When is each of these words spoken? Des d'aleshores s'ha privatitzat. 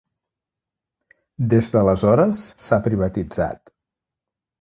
Des 1.53 1.69
d'aleshores 1.75 2.41
s'ha 2.69 2.81
privatitzat. 2.89 3.71